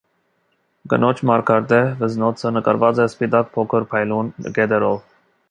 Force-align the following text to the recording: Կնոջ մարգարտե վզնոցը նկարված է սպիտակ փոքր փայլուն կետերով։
Կնոջ 0.93 1.21
մարգարտե 1.29 1.81
վզնոցը 1.99 2.53
նկարված 2.57 3.03
է 3.05 3.07
սպիտակ 3.11 3.53
փոքր 3.59 3.87
փայլուն 3.93 4.35
կետերով։ 4.59 4.99